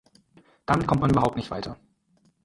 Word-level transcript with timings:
Damit 0.65 0.87
kommt 0.87 1.01
man 1.01 1.11
überhaupt 1.11 1.35
nicht 1.35 1.51
weiter. 1.51 1.77